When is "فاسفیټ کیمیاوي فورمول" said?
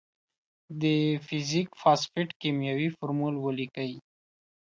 1.81-3.35